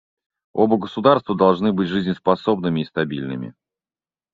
Оба 0.53 0.79
государства 0.79 1.35
должны 1.37 1.73
быть 1.73 1.87
жизнеспособными 1.87 2.79
и 2.81 2.85
стабильными. 2.85 3.53